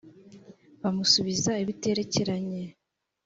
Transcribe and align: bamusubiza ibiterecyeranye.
bamusubiza 0.81 1.51
ibiterecyeranye. 1.63 2.63